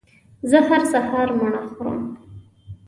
زه 0.49 0.57
هر 0.67 0.81
سهار 0.91 1.29
مڼه 1.39 1.59
خورم 1.71 2.01